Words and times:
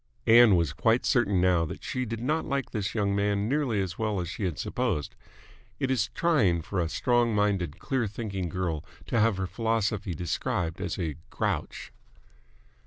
Ann 0.25 0.55
was 0.55 0.73
quite 0.73 1.05
certain 1.05 1.39
now 1.39 1.63
that 1.65 1.83
she 1.83 2.05
did 2.05 2.21
not 2.21 2.43
like 2.47 2.71
this 2.71 2.95
young 2.95 3.15
man 3.15 3.47
nearly 3.47 3.79
as 3.81 3.99
well 3.99 4.19
as 4.19 4.27
she 4.29 4.45
had 4.45 4.57
supposed. 4.57 5.13
It 5.79 5.91
is 5.91 6.09
trying 6.15 6.63
for 6.63 6.79
a 6.79 6.89
strong 6.89 7.35
minded, 7.35 7.77
clear 7.77 8.07
thinking 8.07 8.49
girl 8.49 8.83
to 9.05 9.19
have 9.19 9.37
her 9.37 9.45
philosophy 9.45 10.15
described 10.15 10.81
as 10.81 10.97
a 10.97 11.17
grouch. 11.29 11.91